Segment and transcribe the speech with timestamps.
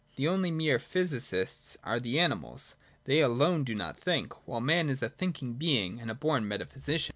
[0.15, 5.03] The only mere physicists are the animals: they alone do not think: while man is
[5.03, 7.09] a thinking being and a born metaphysician.